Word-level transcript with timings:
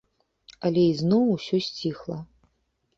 Але 0.69 0.81
ізноў 0.93 1.29
усё 1.37 1.57
сціхла. 1.69 2.19